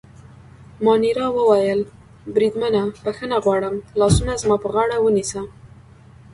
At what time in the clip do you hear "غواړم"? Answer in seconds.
3.45-3.75